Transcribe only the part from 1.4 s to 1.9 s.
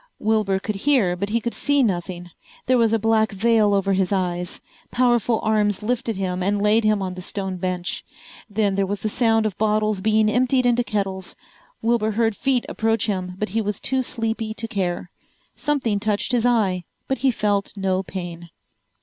see